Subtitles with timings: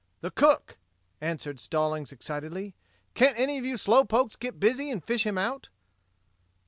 [0.21, 0.79] "The cook,"
[1.21, 2.73] answered Stallings excitedly.
[3.13, 5.69] "Can't any of you slow pokes get busy and fish him out?"